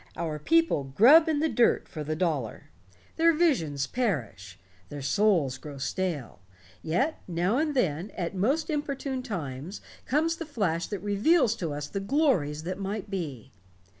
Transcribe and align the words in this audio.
"Our 0.17 0.39
people 0.39 0.85
grub 0.85 1.29
in 1.29 1.41
the 1.41 1.47
dirt 1.47 1.87
for 1.87 2.03
the 2.03 2.15
dollar. 2.15 2.71
Their 3.17 3.33
visions 3.33 3.85
perish. 3.85 4.57
Their 4.89 5.03
souls 5.03 5.59
grow 5.59 5.77
stale. 5.77 6.39
Yet, 6.81 7.21
now 7.27 7.59
and 7.59 7.75
then, 7.75 8.09
at 8.17 8.33
most 8.33 8.71
inopportune 8.71 9.21
times, 9.21 9.79
comes 10.07 10.37
the 10.37 10.45
flash 10.47 10.87
that 10.87 11.03
reveals 11.03 11.55
to 11.57 11.71
us 11.71 11.85
the 11.87 11.99
glories 11.99 12.63
that 12.63 12.79
might 12.79 13.11
be. 13.11 13.51